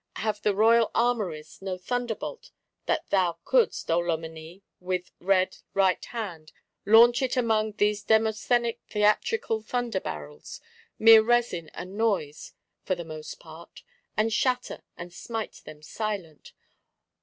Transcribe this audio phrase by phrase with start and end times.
[0.15, 2.49] Have the royal armories no thunderbolt,
[2.87, 6.51] that thou couldst, O Loménie, with red right hand,
[6.87, 10.59] launch it among these Demosthenic theatrical thunder barrels,
[10.97, 12.53] mere resin and noise
[12.83, 16.53] for most part;—and shatter, and smite them silent?